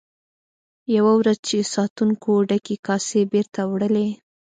[0.95, 4.07] یوه ورځ چې ساتونکو ډکې کاسې بیرته وړلې.